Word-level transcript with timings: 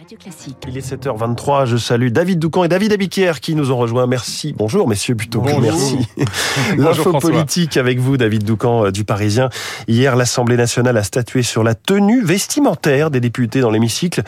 Radio 0.00 0.16
Classique. 0.16 0.56
Il 0.66 0.78
est 0.78 0.94
7h23, 0.94 1.66
je 1.66 1.76
salue 1.76 2.08
David 2.08 2.38
Doucan 2.38 2.64
et 2.64 2.68
David 2.68 2.94
Abiquière 2.94 3.38
qui 3.38 3.54
nous 3.54 3.70
ont 3.70 3.76
rejoints. 3.76 4.06
Merci. 4.06 4.54
Bonjour 4.56 4.88
messieurs 4.88 5.14
plutôt. 5.14 5.42
Bonjour. 5.42 5.60
Merci. 5.60 5.98
L'info 6.78 7.12
politique 7.18 7.76
avec 7.76 7.98
vous 7.98 8.16
David 8.16 8.44
Doucan 8.44 8.86
euh, 8.86 8.92
du 8.92 9.04
Parisien. 9.04 9.50
Hier, 9.88 10.16
l'Assemblée 10.16 10.56
nationale 10.56 10.96
a 10.96 11.02
statué 11.02 11.42
sur 11.42 11.62
la 11.62 11.74
tenue 11.74 12.24
vestimentaire 12.24 13.10
des 13.10 13.20
députés 13.20 13.60
dans 13.60 13.70
l'hémicycle. 13.70 14.22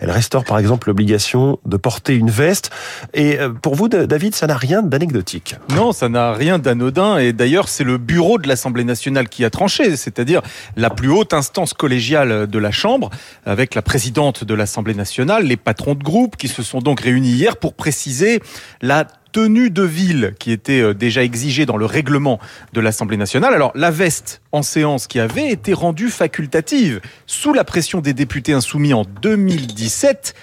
Elle 0.00 0.10
restaure 0.10 0.44
par 0.44 0.58
exemple 0.58 0.88
l'obligation 0.88 1.60
de 1.66 1.76
porter 1.76 2.16
une 2.16 2.30
veste. 2.30 2.72
Et 3.14 3.38
euh, 3.38 3.50
pour 3.50 3.76
vous 3.76 3.86
David, 3.86 4.34
ça 4.34 4.48
n'a 4.48 4.56
rien 4.56 4.82
d'anecdotique. 4.82 5.54
Non, 5.76 5.92
ça 5.92 6.08
n'a 6.08 6.32
rien 6.32 6.58
d'anodin. 6.58 7.18
Et 7.18 7.32
d'ailleurs, 7.32 7.68
c'est 7.68 7.84
le 7.84 7.96
bureau 7.96 8.38
de 8.38 8.48
l'Assemblée 8.48 8.82
nationale 8.82 9.28
qui 9.28 9.44
a 9.44 9.50
tranché, 9.50 9.94
c'est-à-dire 9.94 10.42
la 10.74 10.90
plus 10.90 11.12
haute 11.12 11.32
instance 11.32 11.74
collégiale 11.74 12.48
de 12.48 12.58
la 12.58 12.72
Chambre, 12.72 13.08
avec 13.46 13.76
la 13.76 13.82
présidente 13.82 14.42
de 14.42 14.54
l'Assemblée 14.54 14.94
nationale, 14.94 15.11
les 15.18 15.56
patrons 15.56 15.94
de 15.94 16.02
groupe, 16.02 16.36
qui 16.36 16.48
se 16.48 16.62
sont 16.62 16.80
donc 16.80 17.00
réunis 17.00 17.32
hier 17.32 17.56
pour 17.56 17.74
préciser 17.74 18.40
la 18.80 19.06
tenue 19.32 19.70
de 19.70 19.82
ville 19.82 20.34
qui 20.38 20.52
était 20.52 20.80
euh, 20.80 20.94
déjà 20.94 21.24
exigée 21.24 21.64
dans 21.64 21.78
le 21.78 21.86
règlement 21.86 22.38
de 22.74 22.80
l'Assemblée 22.80 23.16
nationale. 23.16 23.54
Alors 23.54 23.72
la 23.74 23.90
veste 23.90 24.42
en 24.52 24.62
séance 24.62 25.06
qui 25.06 25.18
avait 25.20 25.50
été 25.50 25.72
rendue 25.72 26.10
facultative 26.10 27.00
sous 27.26 27.54
la 27.54 27.64
pression 27.64 28.00
des 28.00 28.12
députés 28.12 28.52
insoumis 28.52 28.92
en 28.92 29.04
2017 29.04 30.34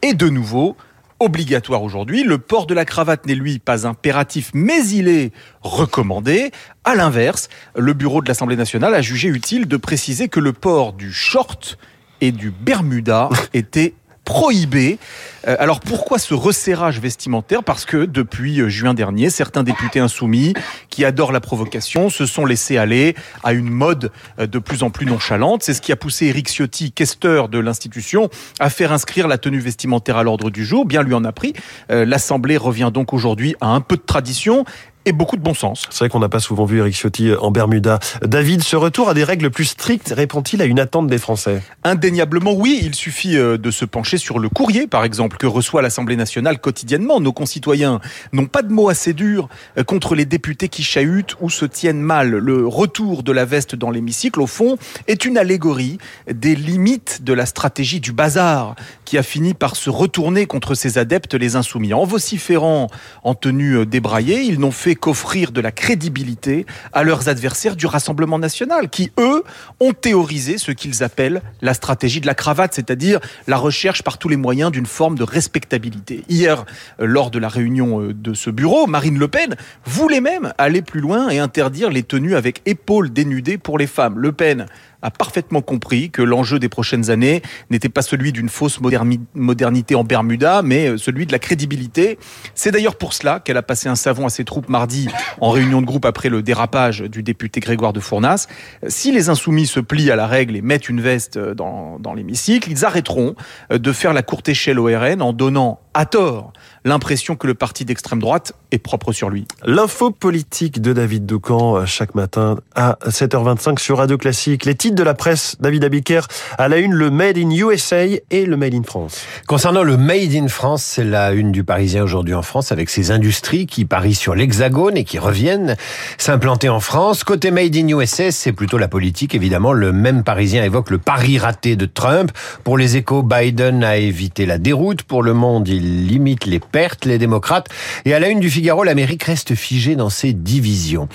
est 0.00 0.14
de 0.14 0.28
nouveau 0.28 0.76
obligatoire 1.20 1.82
aujourd'hui. 1.82 2.22
Le 2.24 2.38
port 2.38 2.66
de 2.66 2.74
la 2.74 2.84
cravate 2.84 3.26
n'est 3.26 3.34
lui 3.34 3.58
pas 3.58 3.86
impératif, 3.86 4.50
mais 4.54 4.86
il 4.88 5.08
est 5.08 5.32
recommandé. 5.62 6.52
À 6.84 6.94
l'inverse, 6.94 7.48
le 7.76 7.92
bureau 7.92 8.22
de 8.22 8.28
l'Assemblée 8.28 8.56
nationale 8.56 8.94
a 8.94 9.02
jugé 9.02 9.28
utile 9.28 9.66
de 9.66 9.76
préciser 9.76 10.28
que 10.28 10.40
le 10.40 10.52
port 10.52 10.92
du 10.92 11.12
short 11.12 11.78
et 12.20 12.32
du 12.32 12.50
bermuda 12.50 13.28
était 13.52 13.94
prohibé. 14.28 14.98
Euh, 15.46 15.56
Alors 15.58 15.80
pourquoi 15.80 16.18
ce 16.18 16.34
resserrage 16.34 17.00
vestimentaire? 17.00 17.64
Parce 17.64 17.86
que 17.86 18.04
depuis 18.04 18.60
euh, 18.60 18.68
juin 18.68 18.92
dernier, 18.92 19.30
certains 19.30 19.62
députés 19.62 20.00
insoumis 20.00 20.52
qui 20.90 21.06
adorent 21.06 21.32
la 21.32 21.40
provocation 21.40 22.10
se 22.10 22.26
sont 22.26 22.44
laissés 22.44 22.76
aller 22.76 23.14
à 23.42 23.54
une 23.54 23.70
mode 23.70 24.12
euh, 24.38 24.46
de 24.46 24.58
plus 24.58 24.82
en 24.82 24.90
plus 24.90 25.06
nonchalante. 25.06 25.62
C'est 25.62 25.72
ce 25.72 25.80
qui 25.80 25.92
a 25.92 25.96
poussé 25.96 26.26
Éric 26.26 26.50
Ciotti, 26.50 26.92
questeur 26.92 27.48
de 27.48 27.58
l'institution, 27.58 28.28
à 28.60 28.68
faire 28.68 28.92
inscrire 28.92 29.28
la 29.28 29.38
tenue 29.38 29.60
vestimentaire 29.60 30.18
à 30.18 30.24
l'ordre 30.24 30.50
du 30.50 30.62
jour. 30.62 30.84
Bien 30.84 31.02
lui 31.02 31.14
en 31.14 31.24
a 31.24 31.32
pris. 31.32 31.54
L'Assemblée 31.88 32.58
revient 32.58 32.90
donc 32.92 33.14
aujourd'hui 33.14 33.56
à 33.62 33.68
un 33.68 33.80
peu 33.80 33.96
de 33.96 34.02
tradition 34.02 34.66
et 35.08 35.12
beaucoup 35.12 35.36
de 35.36 35.42
bon 35.42 35.54
sens. 35.54 35.86
C'est 35.90 36.00
vrai 36.00 36.08
qu'on 36.10 36.18
n'a 36.18 36.28
pas 36.28 36.38
souvent 36.38 36.66
vu 36.66 36.80
Eric 36.80 36.94
Ciotti 36.94 37.32
en 37.40 37.50
Bermuda. 37.50 37.98
David, 38.22 38.62
ce 38.62 38.76
retour 38.76 39.08
à 39.08 39.14
des 39.14 39.24
règles 39.24 39.50
plus 39.50 39.64
strictes 39.64 40.12
répond-il 40.14 40.60
à 40.60 40.66
une 40.66 40.78
attente 40.78 41.06
des 41.06 41.16
Français? 41.16 41.62
Indéniablement, 41.82 42.52
oui. 42.52 42.78
Il 42.82 42.94
suffit 42.94 43.36
euh, 43.36 43.56
de 43.56 43.70
se 43.70 43.86
pencher 43.86 44.18
sur 44.18 44.38
le 44.38 44.50
courrier, 44.50 44.86
par 44.86 45.04
exemple, 45.04 45.38
que 45.38 45.46
reçoit 45.46 45.80
l'Assemblée 45.80 46.16
nationale 46.16 46.60
quotidiennement. 46.60 47.20
Nos 47.20 47.32
concitoyens 47.32 48.00
n'ont 48.32 48.46
pas 48.46 48.60
de 48.60 48.70
mots 48.70 48.90
assez 48.90 49.14
durs 49.14 49.48
euh, 49.78 49.84
contre 49.84 50.14
les 50.14 50.26
députés 50.26 50.68
qui 50.68 50.82
chahutent 50.82 51.36
ou 51.40 51.48
se 51.48 51.64
tiennent 51.64 52.02
mal. 52.02 52.28
Le 52.28 52.66
retour 52.66 53.22
de 53.22 53.32
la 53.32 53.46
veste 53.46 53.74
dans 53.74 53.90
l'hémicycle, 53.90 54.42
au 54.42 54.46
fond, 54.46 54.76
est 55.06 55.24
une 55.24 55.38
allégorie 55.38 55.96
des 56.30 56.54
limites 56.54 57.24
de 57.24 57.32
la 57.32 57.46
stratégie 57.46 58.00
du 58.00 58.12
bazar 58.12 58.74
qui 59.06 59.16
a 59.16 59.22
fini 59.22 59.54
par 59.54 59.74
se 59.74 59.88
retourner 59.88 60.44
contre 60.44 60.74
ses 60.74 60.98
adeptes, 60.98 61.32
les 61.32 61.56
insoumis. 61.56 61.94
En 61.94 62.04
vociférant 62.04 62.88
en 63.24 63.34
tenue 63.34 63.78
euh, 63.78 63.86
débraillée, 63.86 64.42
ils 64.42 64.60
n'ont 64.60 64.70
fait 64.70 64.97
qu'offrir 65.00 65.52
de 65.52 65.60
la 65.60 65.72
crédibilité 65.72 66.66
à 66.92 67.02
leurs 67.02 67.28
adversaires 67.28 67.76
du 67.76 67.86
Rassemblement 67.86 68.38
national, 68.38 68.88
qui, 68.88 69.10
eux, 69.18 69.42
ont 69.80 69.92
théorisé 69.92 70.58
ce 70.58 70.72
qu'ils 70.72 71.02
appellent 71.02 71.42
la 71.62 71.74
stratégie 71.74 72.20
de 72.20 72.26
la 72.26 72.34
cravate, 72.34 72.74
c'est-à-dire 72.74 73.20
la 73.46 73.56
recherche 73.56 74.02
par 74.02 74.18
tous 74.18 74.28
les 74.28 74.36
moyens 74.36 74.70
d'une 74.70 74.86
forme 74.86 75.16
de 75.16 75.24
respectabilité. 75.24 76.24
Hier, 76.28 76.64
euh, 77.00 77.06
lors 77.06 77.30
de 77.30 77.38
la 77.38 77.48
réunion 77.48 78.00
euh, 78.00 78.14
de 78.14 78.34
ce 78.34 78.50
bureau, 78.50 78.86
Marine 78.86 79.18
Le 79.18 79.28
Pen 79.28 79.56
voulait 79.84 80.20
même 80.20 80.52
aller 80.58 80.82
plus 80.82 81.00
loin 81.00 81.28
et 81.28 81.38
interdire 81.38 81.90
les 81.90 82.02
tenues 82.02 82.36
avec 82.36 82.62
épaules 82.66 83.10
dénudées 83.10 83.58
pour 83.58 83.78
les 83.78 83.86
femmes. 83.86 84.18
Le 84.18 84.32
Pen 84.32 84.66
a 85.02 85.10
parfaitement 85.10 85.62
compris 85.62 86.10
que 86.10 86.22
l'enjeu 86.22 86.58
des 86.58 86.68
prochaines 86.68 87.10
années 87.10 87.42
n'était 87.70 87.88
pas 87.88 88.02
celui 88.02 88.32
d'une 88.32 88.48
fausse 88.48 88.80
moderni- 88.80 89.20
modernité 89.34 89.94
en 89.94 90.04
Bermuda, 90.04 90.62
mais 90.62 90.88
euh, 90.88 90.96
celui 90.96 91.26
de 91.26 91.32
la 91.32 91.38
crédibilité. 91.38 92.18
C'est 92.54 92.70
d'ailleurs 92.70 92.96
pour 92.96 93.12
cela 93.12 93.40
qu'elle 93.40 93.56
a 93.56 93.62
passé 93.62 93.88
un 93.88 93.94
savon 93.94 94.26
à 94.26 94.30
ses 94.30 94.44
troupes 94.44 94.68
mardi 94.68 95.08
en 95.40 95.50
réunion 95.50 95.80
de 95.80 95.86
groupe 95.86 96.04
après 96.04 96.28
le 96.28 96.42
dérapage 96.42 97.00
du 97.00 97.22
député 97.22 97.60
Grégoire 97.60 97.92
de 97.92 98.00
Fournas. 98.00 98.46
Si 98.88 99.12
les 99.12 99.28
insoumis 99.28 99.66
se 99.66 99.80
plient 99.80 100.10
à 100.10 100.16
la 100.16 100.26
règle 100.26 100.56
et 100.56 100.62
mettent 100.62 100.88
une 100.88 101.00
veste 101.00 101.36
euh, 101.36 101.54
dans, 101.54 101.98
dans 101.98 102.14
l'hémicycle, 102.14 102.70
ils 102.70 102.84
arrêteront 102.84 103.34
euh, 103.72 103.78
de 103.78 103.92
faire 103.92 104.12
la 104.12 104.22
courte 104.22 104.48
échelle 104.48 104.78
au 104.78 104.86
RN 104.86 105.22
en 105.22 105.32
donnant 105.32 105.80
à 105.94 106.06
tort 106.06 106.52
l'impression 106.84 107.36
que 107.36 107.46
le 107.46 107.54
parti 107.54 107.84
d'extrême 107.84 108.18
droite 108.18 108.52
est 108.72 108.78
propre 108.78 109.12
sur 109.12 109.30
lui. 109.30 109.46
L'info 109.64 110.10
politique 110.10 110.80
de 110.80 110.92
David 110.92 111.26
Doucan 111.26 111.76
euh, 111.76 111.86
chaque 111.86 112.14
matin 112.14 112.58
à 112.74 112.98
7h25 113.06 113.78
sur 113.78 113.98
Radio 113.98 114.16
Classique. 114.18 114.64
Les 114.64 114.74
titres 114.74 114.96
de 114.96 115.02
la 115.02 115.14
presse, 115.14 115.56
David 115.60 115.84
Abiker 115.84 116.22
à 116.56 116.68
la 116.68 116.78
une, 116.78 116.92
le 116.92 117.10
Made 117.10 117.38
in 117.38 117.50
USA 117.50 118.04
et 118.04 118.46
le 118.46 118.56
Made 118.56 118.74
in 118.74 118.82
France. 118.82 119.24
Concernant 119.46 119.82
le 119.82 119.96
Made 119.96 120.34
in 120.34 120.48
France, 120.48 120.82
c'est 120.82 121.04
la 121.04 121.32
une 121.32 121.52
du 121.52 121.64
Parisien 121.64 122.02
aujourd'hui 122.02 122.34
en 122.34 122.42
France 122.42 122.72
avec 122.72 122.90
ses 122.90 123.10
industries 123.10 123.66
qui 123.66 123.84
parient 123.84 124.14
sur 124.14 124.34
l'Hexagone 124.34 124.96
et 124.96 125.04
qui 125.04 125.18
reviennent 125.18 125.76
s'implanter 126.16 126.68
en 126.68 126.80
France. 126.80 127.24
Côté 127.24 127.50
Made 127.50 127.76
in 127.76 127.88
USA, 127.88 128.30
c'est 128.30 128.52
plutôt 128.52 128.78
la 128.78 128.88
politique. 128.88 129.34
Évidemment, 129.34 129.72
le 129.72 129.92
même 129.92 130.24
Parisien 130.24 130.64
évoque 130.64 130.90
le 130.90 130.98
pari 130.98 131.38
raté 131.38 131.76
de 131.76 131.86
Trump. 131.86 132.32
Pour 132.64 132.78
les 132.78 132.96
échos, 132.96 133.22
Biden 133.22 133.84
a 133.84 133.96
évité 133.96 134.46
la 134.46 134.58
déroute. 134.58 135.02
Pour 135.02 135.22
le 135.22 135.34
monde, 135.34 135.68
il 135.68 135.77
limite 135.80 136.46
les 136.46 136.60
pertes, 136.60 137.04
les 137.04 137.18
démocrates. 137.18 137.68
Et 138.04 138.14
à 138.14 138.20
la 138.20 138.28
une 138.28 138.40
du 138.40 138.50
Figaro, 138.50 138.84
l'Amérique 138.84 139.24
reste 139.24 139.54
figée 139.54 139.96
dans 139.96 140.10
ses 140.10 140.32
divisions. 140.32 141.08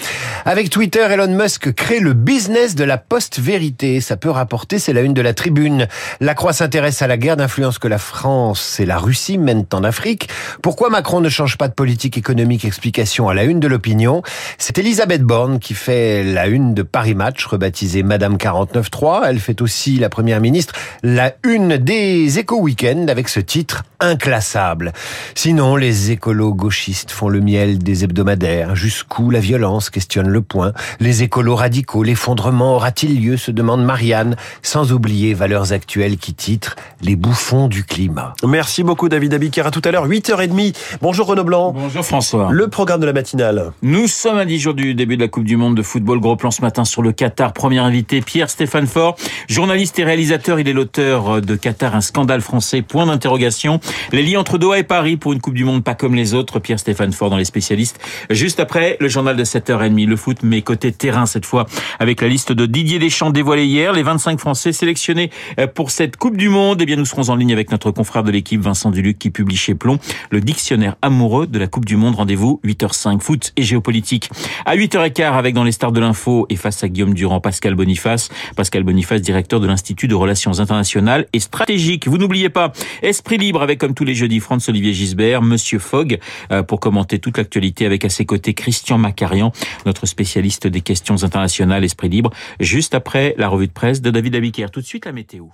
Avec 0.46 0.70
Twitter, 0.70 1.06
Elon 1.10 1.28
Musk 1.28 1.74
crée 1.74 2.00
le 2.00 2.14
business 2.14 2.76
de 2.76 2.84
la 2.84 2.98
post-vérité. 2.98 4.02
Ça 4.02 4.18
peut 4.18 4.30
rapporter, 4.30 4.80
c'est 4.80 4.94
la 4.94 5.02
une 5.02 5.14
de 5.14 5.22
la 5.22 5.34
tribune. 5.34 5.88
La 6.20 6.36
Croix 6.36 6.54
s'intéresse 6.54 7.02
à 7.02 7.08
la 7.08 7.18
guerre 7.18 7.38
d'influence 7.38 7.80
que 7.80 7.88
la 7.88 7.98
France 7.98 8.80
et 8.80 8.86
la 8.86 8.98
Russie 8.98 9.38
mènent 9.38 9.66
en 9.74 9.84
Afrique. 9.84 10.30
Pourquoi 10.62 10.90
Macron 10.90 11.22
ne 11.22 11.30
change 11.30 11.58
pas 11.58 11.68
de 11.68 11.74
politique 11.74 12.18
économique? 12.18 12.66
Explication 12.66 13.30
à 13.30 13.34
la 13.34 13.44
une 13.44 13.60
de 13.60 13.68
l'opinion. 13.68 14.22
C'est 14.58 14.78
Elisabeth 14.78 15.24
Borne 15.24 15.60
qui 15.60 15.74
fait 15.74 16.24
la 16.24 16.48
une 16.48 16.74
de 16.74 16.84
Paris 16.84 17.16
Match, 17.16 17.46
rebaptisée 17.46 18.04
Madame 18.04 18.36
49.3. 18.36 19.24
Elle 19.26 19.40
fait 19.40 19.62
aussi, 19.62 19.98
la 19.98 20.10
première 20.10 20.42
ministre, 20.42 20.74
la 21.02 21.34
une 21.44 21.78
des 21.78 22.38
éco 22.38 22.60
week 22.60 22.84
avec 22.84 23.30
ce 23.30 23.40
titre 23.40 23.84
inclassable. 24.04 24.92
Sinon, 25.34 25.76
les 25.76 26.12
écolos 26.12 26.54
gauchistes 26.54 27.12
font 27.12 27.30
le 27.30 27.40
miel 27.40 27.80
des 27.80 28.04
hebdomadaires. 28.04 28.76
Jusqu'où 28.76 29.30
la 29.30 29.40
violence 29.40 29.90
questionne 29.90 30.28
le 30.28 30.42
point. 30.42 30.74
Les 31.00 31.24
écolos 31.24 31.56
radicaux, 31.56 32.04
l'effondrement 32.04 32.76
aura-t-il 32.76 33.24
lieu 33.24 33.38
se 33.38 33.52
demande 33.52 33.84
Marianne, 33.84 34.36
sans 34.62 34.92
oublier 34.92 35.34
Valeurs 35.34 35.72
Actuelles 35.72 36.18
qui 36.18 36.34
titre 36.34 36.76
Les 37.02 37.16
bouffons 37.16 37.68
du 37.68 37.84
climat. 37.86 38.34
Merci 38.46 38.84
beaucoup 38.84 39.08
David 39.08 39.34
Abiker. 39.34 39.66
À 39.66 39.72
tout 39.72 39.82
à 39.86 39.92
l'heure, 39.92 40.08
8h30. 40.08 40.76
Bonjour 41.02 41.28
Renaud 41.28 41.46
Blanc. 41.46 41.72
Bonjour 41.72 42.04
François. 42.04 42.50
Le 42.52 42.68
programme 42.68 43.00
de 43.00 43.06
la 43.06 43.14
matinale. 43.14 43.72
Nous 43.82 44.08
sommes 44.08 44.38
à 44.38 44.46
10 44.46 44.60
jours 44.60 44.74
du 44.74 44.96
début 44.96 45.16
de 45.16 45.22
la 45.22 45.30
Coupe 45.30 45.46
du 45.46 45.56
Monde 45.56 45.76
de 45.76 45.82
football. 45.82 46.20
Gros 46.20 46.36
plan 46.36 46.52
ce 46.52 46.62
matin 46.62 46.84
sur 46.84 47.02
le 47.02 47.14
Qatar. 47.14 47.54
Premier 47.54 47.80
invité, 47.80 48.22
Pierre-Stéphane 48.22 48.88
Faure. 48.88 49.16
Journaliste 49.48 49.98
et 50.00 50.04
réalisateur, 50.04 50.60
il 50.60 50.68
est 50.68 50.74
l'auteur 50.74 51.42
de 51.42 51.56
Qatar, 51.56 51.96
un 51.96 52.02
scandale 52.02 52.42
français. 52.42 52.82
Point 52.82 53.06
d'interrogation. 53.06 53.80
Les 54.12 54.24
liens 54.24 54.40
entre 54.40 54.58
Doha 54.58 54.80
et 54.80 54.84
Paris 54.84 55.18
pour 55.18 55.34
une 55.34 55.42
Coupe 55.42 55.54
du 55.54 55.66
Monde 55.66 55.84
pas 55.84 55.96
comme 55.96 56.16
les 56.16 56.34
autres. 56.34 56.60
Pierre-Stéphane 56.60 57.14
Faure 57.14 57.30
dans 57.30 57.38
les 57.38 57.46
spécialistes. 57.46 58.00
Juste 58.30 58.60
après, 58.60 58.98
le 59.00 59.08
journal 59.08 59.36
de 59.36 59.44
7h30. 59.44 60.06
Le 60.06 60.16
foot, 60.16 60.38
mais 60.44 60.62
côté 60.62 60.92
terrain 60.92 61.26
cette 61.26 61.46
fois, 61.46 61.66
avec 62.00 62.22
la 62.22 62.28
liste 62.28 62.52
de 62.52 62.66
Didier 62.66 63.00
Deschamps 63.00 63.30
dévoilée 63.30 63.66
hier. 63.66 63.94
Les 63.94 64.04
25 64.04 64.40
Français 64.40 64.72
sélectionnés 64.72 65.30
euh, 65.60 65.68
pour 65.68 65.92
cette 65.92 66.18
Coupe 66.18 66.38
du 66.38 66.50
Monde. 66.50 66.82
Eh 66.82 66.86
bien, 66.86 66.96
nous 66.96 67.06
serons 67.06 67.30
en 67.30 67.36
ligne 67.36 67.54
avec 67.54 67.72
notre 67.72 67.92
confrère 67.92 68.24
de 68.24 68.32
l'équipe, 68.32 68.62
Vincent 68.62 68.92
Duluc, 68.92 69.20
qui 69.20 69.30
publie 69.30 69.58
chez 69.58 69.76
Plomb 69.76 70.00
le 70.30 70.42
dictionnaire 70.42 70.96
amoureux 71.02 71.48
de 71.48 71.60
la 71.60 71.68
Coupe 71.68 71.86
du 71.86 71.96
Monde. 71.96 72.16
Rendez-vous 72.16 72.60
8h05, 72.66 73.20
foot 73.20 73.54
et 73.58 73.64
géopolitique. 73.64 74.30
À 74.66 74.76
8h15, 74.76 75.34
avec 75.34 75.54
dans 75.54 75.64
les 75.64 75.72
stars 75.72 75.92
de 75.92 76.00
l'info 76.00 76.46
et 76.50 76.56
face 76.56 76.84
à 76.84 76.88
Guillaume 76.88 77.14
Durand, 77.14 77.40
Pascal 77.40 77.76
Boniface. 77.76 78.30
Pascal 78.56 78.84
Boniface, 78.84 79.22
directeur 79.22 79.60
de 79.60 79.68
l'Institut 79.68 80.08
de 80.08 80.16
Relations 80.16 80.60
Internationales 80.60 81.28
et 81.34 81.40
Stratégiques. 81.40 82.08
Vous 82.08 82.18
n'oubliez 82.18 82.50
pas, 82.50 82.74
Esprit 83.02 83.38
Libre 83.38 83.62
avec, 83.62 83.83
comme 83.84 83.96
tous 83.96 84.06
les 84.06 84.16
jeudis, 84.16 84.40
Franz-Olivier 84.40 84.94
Gisbert, 84.94 85.42
Monsieur 85.42 85.78
Fogg, 85.78 86.18
euh, 86.54 86.64
pour 86.64 86.80
commenter 86.80 87.20
toute 87.20 87.38
l'actualité 87.38 87.86
avec 87.86 88.06
à 88.06 88.10
ses 88.10 88.26
côtés 88.26 88.54
Christian 88.54 88.98
Macarian, 88.98 89.52
notre 89.86 90.06
spécialiste 90.06 90.68
des 90.68 90.80
questions 90.80 91.22
internationales 91.22 91.84
Esprit 91.84 92.08
Libre, 92.08 92.30
juste 92.62 92.96
après 92.96 93.36
la 93.38 93.50
revue 93.50 93.68
de 93.68 93.74
presse 93.74 94.02
de 94.02 94.10
David 94.10 94.38
Abiker. 94.38 94.68
Tout 94.72 94.80
de 94.80 94.86
suite, 94.86 95.04
la 95.04 95.12
météo. 95.12 95.48